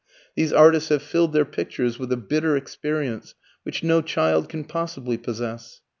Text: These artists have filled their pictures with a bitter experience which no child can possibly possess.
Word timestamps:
These 0.35 0.51
artists 0.51 0.89
have 0.89 1.03
filled 1.03 1.31
their 1.31 1.45
pictures 1.45 1.99
with 1.99 2.11
a 2.11 2.17
bitter 2.17 2.57
experience 2.57 3.35
which 3.61 3.83
no 3.83 4.01
child 4.01 4.49
can 4.49 4.63
possibly 4.63 5.15
possess. 5.19 5.81